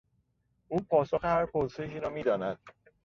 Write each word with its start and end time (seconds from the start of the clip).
او 0.67 0.79
پاسخ 0.79 1.25
هر 1.25 1.45
پرسشی 1.45 1.99
را 1.99 2.09
میداند. 2.09 2.57